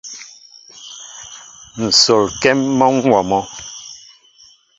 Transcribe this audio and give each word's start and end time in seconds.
Nsol 1.85 2.23
ŋkém 2.33 2.59
mɔnwóó 2.77 3.21
mɔ. 3.29 3.39